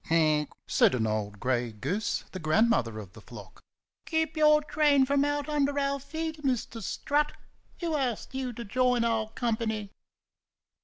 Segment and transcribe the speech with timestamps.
[0.07, 3.61] "Quack!" said an old gray goose, the grandmother of the flock.
[4.07, 6.81] "Keep your train out from under our feet, Mr.
[6.81, 7.33] Strut!
[7.81, 9.91] Who asked you to join our company?"